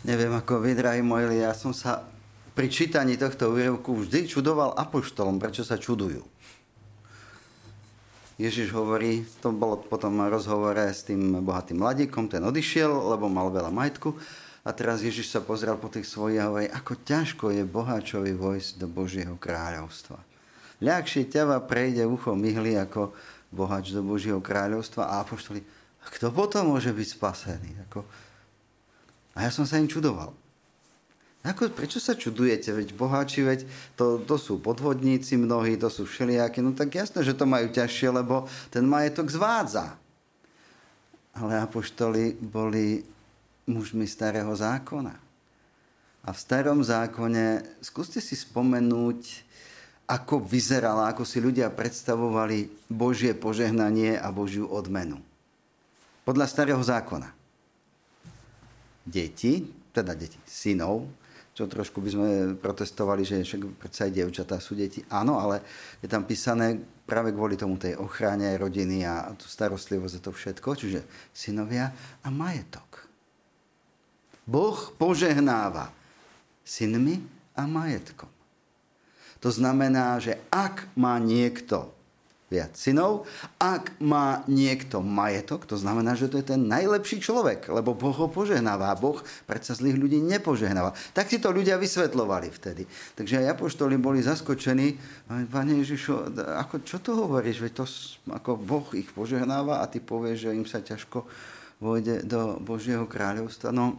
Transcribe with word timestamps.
Neviem, 0.00 0.32
ako 0.32 0.64
vy, 0.64 0.72
drahí 0.72 1.04
moji, 1.04 1.44
ja 1.44 1.52
som 1.52 1.76
sa 1.76 2.08
pri 2.56 2.72
čítaní 2.72 3.20
tohto 3.20 3.52
úrivku 3.52 3.92
vždy 3.92 4.24
čudoval 4.32 4.72
apoštolom, 4.72 5.36
prečo 5.36 5.60
sa 5.60 5.76
čudujú. 5.76 6.24
Ježiš 8.40 8.72
hovorí, 8.72 9.28
to 9.44 9.52
bolo 9.52 9.76
potom 9.76 10.24
rozhovore 10.24 10.80
s 10.80 11.04
tým 11.04 11.44
bohatým 11.44 11.84
mladíkom, 11.84 12.32
ten 12.32 12.40
odišiel, 12.40 12.88
lebo 12.88 13.28
mal 13.28 13.52
veľa 13.52 13.68
majetku. 13.68 14.16
A 14.64 14.72
teraz 14.72 15.04
Ježiš 15.04 15.28
sa 15.28 15.44
pozrel 15.44 15.76
po 15.76 15.92
tých 15.92 16.08
svojich 16.08 16.40
a 16.40 16.48
hovorí, 16.48 16.68
ako 16.72 17.04
ťažko 17.04 17.52
je 17.52 17.68
boháčovi 17.68 18.32
vojsť 18.32 18.80
do 18.80 18.88
Božieho 18.88 19.36
kráľovstva. 19.36 20.16
Ľahšie 20.80 21.28
ťava 21.28 21.60
prejde 21.68 22.08
ucho 22.08 22.32
myhly 22.32 22.80
ako 22.80 23.12
bohač 23.52 23.92
do 23.92 24.00
Božieho 24.00 24.40
kráľovstva 24.40 25.12
a 25.12 25.20
apoštoli, 25.20 25.60
kto 26.16 26.32
potom 26.32 26.72
môže 26.72 26.96
byť 26.96 27.08
spasený? 27.12 27.70
Ako, 27.88 28.08
a 29.34 29.46
ja 29.46 29.50
som 29.50 29.64
sa 29.64 29.78
im 29.78 29.86
čudoval. 29.86 30.34
Ako, 31.40 31.72
prečo 31.72 31.96
sa 31.96 32.12
čudujete? 32.12 32.68
Veď 32.68 32.92
boháči, 32.92 33.40
veď 33.40 33.64
to, 33.96 34.20
to 34.20 34.36
sú 34.36 34.60
podvodníci 34.60 35.40
mnohí, 35.40 35.80
to 35.80 35.88
sú 35.88 36.04
všelijakí. 36.04 36.60
No 36.60 36.76
tak 36.76 36.92
jasné, 36.92 37.24
že 37.24 37.32
to 37.32 37.48
majú 37.48 37.72
ťažšie, 37.72 38.12
lebo 38.12 38.44
ten 38.68 38.84
majetok 38.84 39.32
zvádza. 39.32 39.96
Ale 41.32 41.56
apoštoli 41.64 42.36
boli 42.36 43.00
mužmi 43.64 44.04
starého 44.04 44.52
zákona. 44.52 45.16
A 46.20 46.28
v 46.36 46.38
starom 46.38 46.84
zákone, 46.84 47.64
skúste 47.80 48.20
si 48.20 48.36
spomenúť, 48.36 49.48
ako 50.10 50.44
vyzerala, 50.44 51.08
ako 51.08 51.24
si 51.24 51.40
ľudia 51.40 51.72
predstavovali 51.72 52.68
Božie 52.90 53.32
požehnanie 53.32 54.18
a 54.18 54.28
Božiu 54.28 54.68
odmenu. 54.68 55.22
Podľa 56.28 56.46
starého 56.50 56.82
zákona 56.82 57.39
deti, 59.10 59.66
teda 59.90 60.14
deti, 60.14 60.38
synov, 60.46 61.10
čo 61.50 61.66
trošku 61.66 61.98
by 62.00 62.10
sme 62.10 62.28
protestovali, 62.56 63.26
že 63.26 63.42
však 63.42 63.82
predsa 63.82 64.06
aj 64.06 64.14
dievčatá 64.14 64.56
sú 64.62 64.78
deti. 64.78 65.02
Áno, 65.10 65.36
ale 65.36 65.60
je 65.98 66.08
tam 66.08 66.24
písané 66.24 66.78
práve 67.04 67.34
kvôli 67.34 67.58
tomu 67.58 67.74
tej 67.76 67.98
ochrane 67.98 68.54
rodiny 68.54 69.02
a 69.02 69.34
tú 69.34 69.50
starostlivosť 69.50 70.14
a 70.14 70.24
to 70.24 70.30
všetko, 70.30 70.68
čiže 70.78 71.00
synovia 71.34 71.90
a 72.22 72.28
majetok. 72.30 73.10
Boh 74.46 74.78
požehnáva 74.96 75.90
synmi 76.62 77.18
a 77.58 77.66
majetkom. 77.66 78.30
To 79.40 79.50
znamená, 79.50 80.20
že 80.22 80.38
ak 80.48 80.86
má 80.94 81.18
niekto 81.18 81.90
viac 82.50 82.74
synov. 82.74 83.30
Ak 83.62 83.94
má 84.02 84.42
niekto 84.50 84.98
majetok, 84.98 85.70
to 85.70 85.78
znamená, 85.78 86.18
že 86.18 86.26
to 86.26 86.42
je 86.42 86.50
ten 86.50 86.66
najlepší 86.66 87.22
človek, 87.22 87.70
lebo 87.70 87.94
Boh 87.94 88.12
ho 88.12 88.26
požehnáva. 88.26 88.98
Boh 88.98 89.22
predsa 89.46 89.78
zlých 89.78 89.96
ľudí 89.96 90.18
nepožehnáva. 90.18 90.92
Tak 91.14 91.30
si 91.30 91.38
to 91.38 91.54
ľudia 91.54 91.78
vysvetlovali 91.78 92.50
vtedy. 92.50 92.84
Takže 93.14 93.46
aj 93.46 93.54
apoštoli 93.54 93.94
boli 93.96 94.18
zaskočení. 94.20 94.98
Pane 95.30 95.78
Ježišu, 95.80 96.34
ako, 96.58 96.82
čo 96.82 96.98
to 96.98 97.14
hovoríš? 97.14 97.62
Veď 97.62 97.72
to, 97.80 97.84
ako 98.34 98.58
Boh 98.58 98.86
ich 98.98 99.06
požehnáva 99.14 99.78
a 99.78 99.86
ty 99.86 100.02
povieš, 100.02 100.50
že 100.50 100.58
im 100.58 100.66
sa 100.66 100.82
ťažko 100.82 101.22
vojde 101.78 102.26
do 102.26 102.58
Božieho 102.60 103.06
kráľovstva. 103.06 103.70
No, 103.70 103.96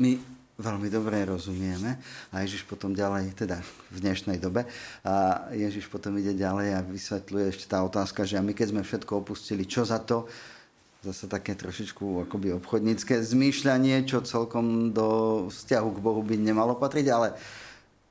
my 0.00 0.39
veľmi 0.60 0.92
dobre 0.92 1.24
rozumieme. 1.24 1.96
A 2.30 2.44
Ježiš 2.44 2.68
potom 2.68 2.92
ďalej, 2.92 3.32
teda 3.32 3.64
v 3.90 3.98
dnešnej 4.04 4.36
dobe, 4.36 4.68
a 5.02 5.48
Ježiš 5.56 5.88
potom 5.88 6.14
ide 6.20 6.36
ďalej 6.36 6.76
a 6.76 6.84
vysvetľuje 6.84 7.44
ešte 7.48 7.66
tá 7.72 7.80
otázka, 7.80 8.28
že 8.28 8.36
a 8.36 8.44
my 8.44 8.52
keď 8.52 8.76
sme 8.76 8.82
všetko 8.84 9.24
opustili, 9.24 9.64
čo 9.64 9.88
za 9.88 9.98
to? 10.04 10.28
Zase 11.00 11.32
také 11.32 11.56
trošičku 11.56 12.28
akoby 12.28 12.52
obchodnícke 12.60 13.24
zmýšľanie, 13.24 14.04
čo 14.04 14.20
celkom 14.20 14.92
do 14.92 15.48
vzťahu 15.48 15.88
k 15.96 16.02
Bohu 16.04 16.20
by 16.20 16.36
nemalo 16.36 16.76
patriť, 16.76 17.06
ale 17.08 17.32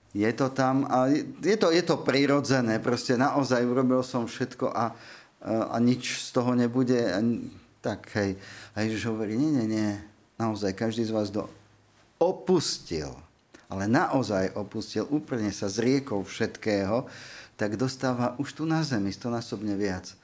je 0.09 0.31
to 0.33 0.49
tam 0.49 0.89
a 0.89 1.05
je 1.45 1.53
to, 1.53 1.69
je 1.69 1.85
to 1.85 2.01
prirodzené. 2.01 2.81
Proste 2.81 3.13
naozaj 3.13 3.61
urobil 3.61 4.01
som 4.01 4.25
všetko 4.25 4.73
a, 4.73 4.97
a 5.45 5.77
nič 5.77 6.25
z 6.25 6.29
toho 6.33 6.57
nebude. 6.57 6.97
Tak 7.85 8.09
hej. 8.17 8.41
A 8.73 8.81
Ježiš 8.81 9.05
hovorí, 9.05 9.37
nie, 9.37 9.53
nie, 9.53 9.69
nie. 9.69 9.91
Naozaj, 10.41 10.73
každý 10.73 11.05
z 11.05 11.13
vás 11.13 11.29
do 11.29 11.45
opustil, 12.19 13.15
ale 13.71 13.87
naozaj 13.87 14.53
opustil, 14.59 15.07
úplne 15.07 15.49
sa 15.55 15.71
zriekol 15.71 16.27
všetkého, 16.27 17.07
tak 17.55 17.79
dostáva 17.79 18.35
už 18.39 18.59
tu 18.59 18.63
na 18.67 18.83
zemi 18.83 19.11
stonásobne 19.11 19.75
viac. 19.79 20.15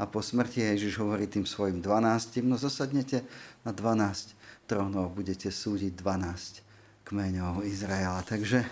A 0.00 0.08
po 0.08 0.24
smrti 0.24 0.64
Ježiš 0.64 0.98
hovorí 0.98 1.28
tým 1.28 1.44
svojim 1.44 1.78
12, 1.78 2.42
no 2.42 2.56
zasadnete 2.56 3.22
na 3.62 3.70
12 3.70 4.34
trónov, 4.66 5.12
budete 5.12 5.52
súdiť 5.52 5.92
12 5.94 7.06
kmeňov 7.06 7.62
Izraela. 7.68 8.24
Takže 8.24 8.64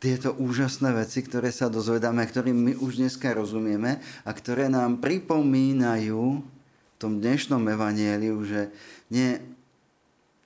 tieto 0.00 0.36
úžasné 0.36 0.92
veci, 0.92 1.24
ktoré 1.24 1.48
sa 1.48 1.72
dozvedáme, 1.72 2.24
ktorým 2.28 2.56
my 2.56 2.72
už 2.80 3.00
dneska 3.00 3.32
rozumieme 3.32 4.00
a 4.24 4.30
ktoré 4.36 4.68
nám 4.68 5.00
pripomínajú 5.00 6.44
v 6.44 6.96
tom 7.00 7.20
dnešnom 7.24 7.64
evanieliu, 7.64 8.36
že 8.44 8.68
nie, 9.08 9.40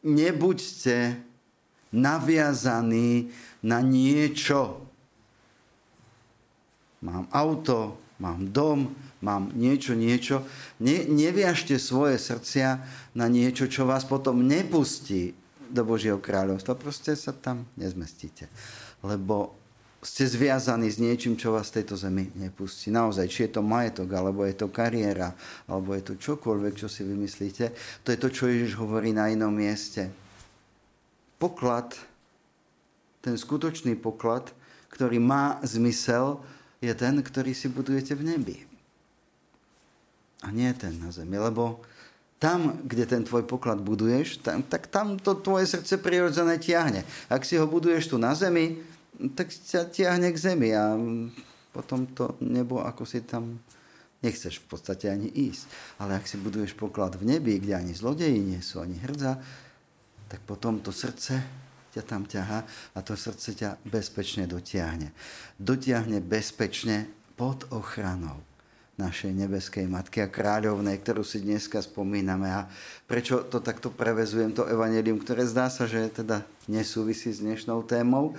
nebuďte 0.04 1.19
naviazaní 1.92 3.32
na 3.64 3.81
niečo. 3.81 4.84
Mám 7.03 7.31
auto, 7.31 7.98
mám 8.19 8.50
dom, 8.50 8.92
mám 9.22 9.54
niečo, 9.54 9.94
niečo. 9.94 10.42
Ne, 10.82 11.06
neviažte 11.06 11.78
svoje 11.78 12.19
srdcia 12.19 12.82
na 13.14 13.26
niečo, 13.31 13.70
čo 13.70 13.87
vás 13.87 14.03
potom 14.03 14.42
nepustí 14.42 15.34
do 15.70 15.82
Božieho 15.87 16.19
kráľovstva. 16.19 16.75
Proste 16.75 17.14
sa 17.14 17.31
tam 17.31 17.69
nezmestíte. 17.78 18.50
Lebo 19.04 19.54
ste 19.98 20.31
zviazaní 20.31 20.86
s 20.86 21.03
niečím, 21.03 21.34
čo 21.34 21.50
vás 21.50 21.75
z 21.75 21.82
tejto 21.82 21.98
zemi 21.98 22.31
nepustí. 22.38 22.94
Naozaj, 22.94 23.26
či 23.26 23.41
je 23.47 23.59
to 23.59 23.62
majetok, 23.66 24.06
alebo 24.14 24.47
je 24.47 24.54
to 24.54 24.70
kariéra, 24.70 25.34
alebo 25.66 25.91
je 25.98 26.03
to 26.06 26.14
čokoľvek, 26.14 26.75
čo 26.78 26.86
si 26.86 27.03
vymyslíte, 27.03 27.75
to 28.06 28.08
je 28.14 28.19
to, 28.19 28.28
čo 28.31 28.47
Ježiš 28.47 28.78
hovorí 28.78 29.10
na 29.10 29.26
inom 29.26 29.50
mieste. 29.50 30.06
Poklad, 31.42 31.98
ten 33.22 33.34
skutočný 33.34 33.98
poklad, 33.98 34.54
ktorý 34.94 35.19
má 35.19 35.58
zmysel, 35.66 36.38
je 36.78 36.94
ten, 36.94 37.19
ktorý 37.19 37.50
si 37.50 37.66
budujete 37.66 38.14
v 38.14 38.22
nebi. 38.22 38.56
A 40.47 40.54
nie 40.54 40.70
ten 40.78 40.94
na 41.03 41.10
zemi, 41.10 41.34
lebo 41.34 41.82
tam, 42.38 42.78
kde 42.87 43.03
ten 43.03 43.26
tvoj 43.26 43.42
poklad 43.50 43.82
buduješ, 43.82 44.38
tam, 44.47 44.62
tak 44.62 44.87
tam 44.87 45.19
to 45.19 45.34
tvoje 45.34 45.66
srdce 45.66 45.98
prirodzené 45.98 46.62
tiahne. 46.62 47.03
Ak 47.26 47.42
si 47.42 47.58
ho 47.58 47.66
buduješ 47.66 48.14
tu 48.14 48.16
na 48.22 48.31
zemi, 48.38 48.78
tak 49.34 49.50
ťa 49.50 49.90
tiahne 49.90 50.30
k 50.30 50.38
zemi 50.38 50.70
a 50.74 50.94
potom 51.74 52.06
to 52.14 52.38
nebo, 52.42 52.82
ako 52.82 53.02
si 53.02 53.22
tam 53.26 53.58
nechceš 54.22 54.62
v 54.62 54.66
podstate 54.66 55.06
ani 55.10 55.30
ísť. 55.30 55.64
Ale 56.02 56.18
ak 56.18 56.26
si 56.26 56.38
buduješ 56.38 56.74
poklad 56.74 57.14
v 57.18 57.38
nebi, 57.38 57.58
kde 57.58 57.78
ani 57.78 57.92
zlodeji 57.94 58.38
nie 58.38 58.60
sú, 58.62 58.82
ani 58.82 58.98
hrdza, 58.98 59.38
tak 60.28 60.40
potom 60.44 60.82
to 60.82 60.90
srdce 60.90 61.38
ťa 61.94 62.02
tam 62.04 62.28
ťaha 62.28 62.60
a 62.94 62.98
to 63.00 63.16
srdce 63.16 63.56
ťa 63.56 63.70
bezpečne 63.86 64.44
dotiahne. 64.44 65.14
Dotiahne 65.56 66.20
bezpečne 66.20 67.08
pod 67.38 67.64
ochranou 67.70 68.42
našej 68.98 69.30
nebeskej 69.30 69.86
Matky 69.86 70.26
a 70.26 70.28
kráľovnej, 70.28 70.98
ktorú 70.98 71.22
si 71.22 71.38
dneska 71.38 71.78
spomíname. 71.78 72.50
A 72.50 72.66
prečo 73.06 73.46
to 73.46 73.62
takto 73.62 73.94
prevezujem, 73.94 74.50
to 74.50 74.66
evanelium, 74.66 75.22
ktoré 75.22 75.46
zdá 75.46 75.70
sa, 75.70 75.86
že 75.86 76.10
teda 76.10 76.42
nesúvisí 76.66 77.30
s 77.30 77.38
dnešnou 77.38 77.86
témou, 77.86 78.34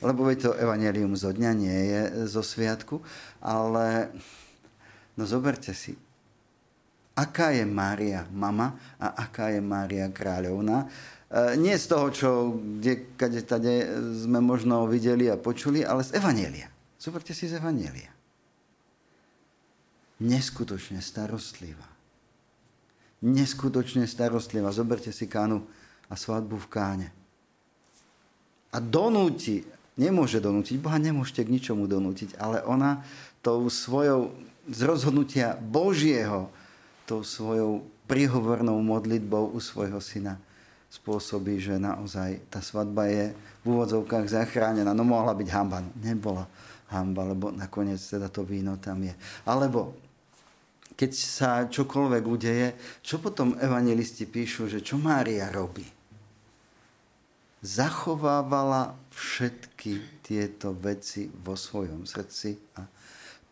lebo 0.00 0.24
veď 0.24 0.38
to 0.40 0.50
evanelium 0.56 1.12
zo 1.16 1.32
dňa 1.32 1.50
nie 1.56 1.78
je 1.92 2.02
zo 2.28 2.40
sviatku, 2.40 3.00
ale 3.44 4.12
no 5.16 5.28
zoberte 5.28 5.76
si, 5.76 5.96
aká 7.16 7.52
je 7.52 7.68
Mária 7.68 8.24
mama 8.32 8.76
a 8.96 9.28
aká 9.28 9.52
je 9.52 9.60
Mária 9.60 10.08
kráľovna. 10.08 10.88
E, 11.28 11.56
nie 11.60 11.76
z 11.76 11.86
toho, 11.86 12.06
čo 12.08 12.30
kde, 12.56 13.12
kade, 13.20 13.44
tade 13.44 13.84
sme 14.24 14.40
možno 14.40 14.88
videli 14.88 15.28
a 15.28 15.36
počuli, 15.36 15.84
ale 15.84 16.00
z 16.00 16.16
Evanielia. 16.16 16.72
Zoberte 16.96 17.36
si 17.36 17.48
z 17.48 17.60
Evanielia. 17.60 18.12
Neskutočne 20.20 21.00
starostlivá. 21.00 21.88
Neskutočne 23.24 24.04
starostlivá. 24.08 24.72
Zoberte 24.72 25.12
si 25.12 25.28
kánu 25.28 25.64
a 26.08 26.14
svadbu 26.16 26.56
v 26.56 26.68
káne. 26.68 27.08
A 28.70 28.78
donúti 28.78 29.64
nemôže 29.98 30.38
donútiť. 30.42 30.78
Boha 30.78 30.98
nemôžete 30.98 31.46
k 31.46 31.52
ničomu 31.52 31.86
donútiť, 31.90 32.38
ale 32.38 32.62
ona 32.66 33.02
tou 33.40 33.66
svojou 33.70 34.30
z 34.70 34.80
rozhodnutia 34.86 35.58
Božieho, 35.58 36.52
tou 37.08 37.26
svojou 37.26 37.82
prihovornou 38.06 38.78
modlitbou 38.82 39.50
u 39.50 39.58
svojho 39.58 39.98
syna 39.98 40.38
spôsobí, 40.90 41.62
že 41.62 41.78
naozaj 41.78 42.42
tá 42.50 42.58
svadba 42.58 43.06
je 43.06 43.30
v 43.62 43.66
úvodzovkách 43.66 44.26
zachránená. 44.26 44.90
No 44.90 45.06
mohla 45.06 45.34
byť 45.34 45.48
hamba. 45.54 45.78
No, 45.82 45.90
nebola 46.02 46.50
hamba, 46.90 47.30
lebo 47.30 47.54
nakoniec 47.54 48.02
teda 48.02 48.26
to 48.26 48.42
víno 48.42 48.74
tam 48.82 49.06
je. 49.06 49.14
Alebo 49.46 49.94
keď 50.98 51.10
sa 51.14 51.50
čokoľvek 51.70 52.24
udeje, 52.26 52.68
čo 53.00 53.22
potom 53.22 53.54
evangelisti 53.56 54.26
píšu, 54.26 54.66
že 54.66 54.82
čo 54.82 54.98
Mária 54.98 55.46
robí? 55.54 55.86
Zachovávala 57.60 58.96
všetky 59.12 60.24
tieto 60.24 60.72
veci 60.76 61.28
vo 61.28 61.56
svojom 61.56 62.08
srdci 62.08 62.56
a 62.80 62.84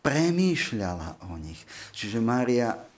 premýšľala 0.01 1.29
o 1.29 1.37
nich. 1.37 1.61
Čiže 1.93 2.17
Mária 2.21 2.89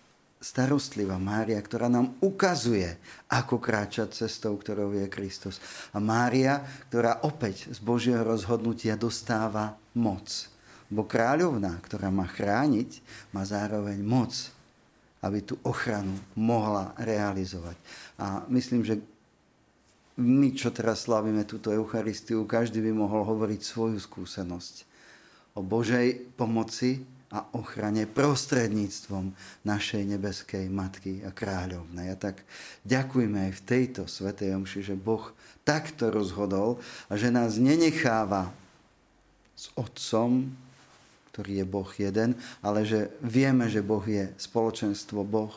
starostlivá 0.41 1.21
Mária, 1.21 1.61
ktorá 1.61 1.85
nám 1.85 2.17
ukazuje, 2.17 2.97
ako 3.29 3.61
kráčať 3.61 4.25
cestou, 4.25 4.57
ktorou 4.57 4.89
je 4.97 5.05
Kristus. 5.05 5.61
A 5.93 6.01
Mária, 6.01 6.65
ktorá 6.89 7.21
opäť 7.21 7.69
z 7.69 7.77
Božieho 7.77 8.25
rozhodnutia 8.25 8.97
dostáva 8.97 9.77
moc. 9.93 10.49
Bo 10.89 11.05
kráľovná, 11.05 11.77
ktorá 11.85 12.09
má 12.09 12.25
chrániť, 12.25 13.05
má 13.31 13.45
zároveň 13.45 14.01
moc, 14.01 14.33
aby 15.21 15.45
tú 15.45 15.61
ochranu 15.61 16.17
mohla 16.33 16.97
realizovať. 16.97 17.77
A 18.17 18.41
myslím, 18.49 18.81
že 18.81 18.99
my, 20.19 20.51
čo 20.51 20.73
teraz 20.73 21.07
slavíme 21.07 21.47
túto 21.47 21.71
Eucharistiu, 21.71 22.43
každý 22.43 22.83
by 22.83 22.91
mohol 22.91 23.23
hovoriť 23.23 23.61
svoju 23.63 23.97
skúsenosť 24.01 24.75
o 25.55 25.61
Božej 25.63 26.35
pomoci, 26.35 27.03
a 27.31 27.47
ochrane 27.55 28.03
prostredníctvom 28.11 29.31
našej 29.63 30.03
nebeskej 30.03 30.67
Matky 30.67 31.23
a 31.23 31.31
Kráľovnej. 31.31 32.11
A 32.11 32.17
tak 32.19 32.43
ďakujme 32.83 33.47
aj 33.47 33.51
v 33.55 33.65
tejto 33.65 34.01
Svetej 34.03 34.59
Omši, 34.59 34.91
že 34.91 34.95
Boh 34.99 35.31
takto 35.63 36.11
rozhodol 36.11 36.83
a 37.07 37.15
že 37.15 37.31
nás 37.31 37.55
nenecháva 37.55 38.51
s 39.55 39.71
Otcom, 39.79 40.51
ktorý 41.31 41.63
je 41.63 41.65
Boh 41.65 41.91
jeden, 41.95 42.35
ale 42.59 42.83
že 42.83 43.15
vieme, 43.23 43.71
že 43.71 43.79
Boh 43.79 44.03
je 44.03 44.27
spoločenstvo 44.35 45.23
Boh, 45.23 45.55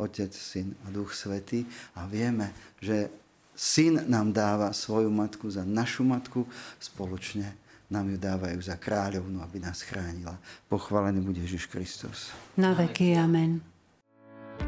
Otec, 0.00 0.32
Syn 0.32 0.72
a 0.88 0.92
Duch 0.92 1.12
Svetý 1.12 1.68
a 1.92 2.08
vieme, 2.08 2.56
že 2.80 3.12
Syn 3.56 4.04
nám 4.04 4.36
dáva 4.36 4.70
svoju 4.76 5.08
matku 5.08 5.48
za 5.48 5.64
našu 5.64 6.04
matku 6.04 6.44
spoločne 6.76 7.56
nám 7.90 8.10
ju 8.10 8.18
dávajú 8.18 8.58
za 8.58 8.74
kráľovnu, 8.74 9.38
aby 9.42 9.62
nás 9.62 9.82
chránila. 9.82 10.34
Pochválený 10.66 11.22
bude 11.22 11.38
Ježiš 11.38 11.70
Kristus. 11.70 12.34
Na 12.58 12.74
veky, 12.74 13.14
amen. 13.14 13.62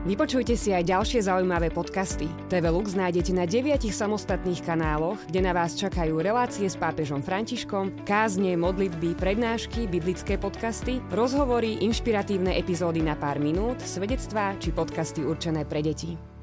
Vypočujte 0.05 0.53
si 0.55 0.71
aj 0.71 0.85
ďalšie 0.85 1.27
zaujímavé 1.27 1.73
podcasty. 1.73 2.29
TV 2.53 2.65
Lux 2.69 2.93
nájdete 2.93 3.33
na 3.33 3.49
deviatich 3.49 3.97
samostatných 3.97 4.61
kanáloch, 4.63 5.19
kde 5.33 5.41
na 5.43 5.57
vás 5.57 5.75
čakajú 5.75 6.21
relácie 6.21 6.69
s 6.69 6.77
pápežom 6.77 7.25
Františkom, 7.25 8.05
kázne, 8.05 8.55
modlitby, 8.55 9.17
prednášky, 9.17 9.89
biblické 9.89 10.37
podcasty, 10.37 11.01
rozhovory, 11.11 11.81
inšpiratívne 11.83 12.55
epizódy 12.61 13.01
na 13.01 13.17
pár 13.17 13.41
minút, 13.41 13.81
svedectvá 13.81 14.55
či 14.61 14.71
podcasty 14.71 15.25
určené 15.25 15.65
pre 15.65 15.81
deti. 15.81 16.38